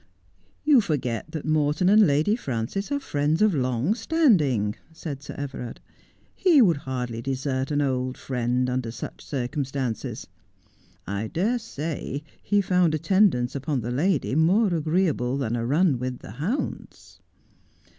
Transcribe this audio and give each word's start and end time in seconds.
'You 0.65 0.81
forget 0.81 1.29
that 1.29 1.45
Morton 1.45 1.87
and 1.87 2.07
Lady 2.07 2.35
Frances 2.35 2.91
are 2.91 2.99
friends 2.99 3.39
of 3.39 3.53
long 3.53 3.93
standing,' 3.93 4.75
said 4.91 5.21
Sir 5.21 5.35
Everard.' 5.37 5.79
He 6.45 6.59
would 6.59 6.77
hardly 6.77 7.21
desert 7.21 7.69
an 7.69 7.81
old 7.81 8.17
friend 8.17 8.67
under 8.67 8.89
such 8.89 9.23
circumstances. 9.23 10.25
I 11.05 11.27
dare 11.27 11.59
say 11.59 12.23
he 12.41 12.61
found 12.61 12.95
attend 12.95 13.35
ance 13.35 13.53
upon 13.53 13.81
the 13.81 13.91
lady 13.91 14.33
more 14.33 14.73
agreeable 14.73 15.37
than 15.37 15.55
a 15.55 15.67
run 15.67 15.99
with 15.99 16.17
the 16.17 16.31
hounds.' 16.31 17.19